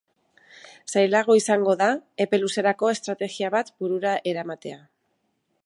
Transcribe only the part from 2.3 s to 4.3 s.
luzerako estrategia bat burura